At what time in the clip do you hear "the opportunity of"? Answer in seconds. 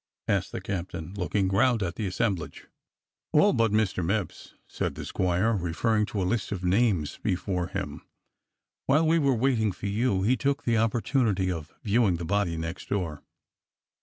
10.63-11.71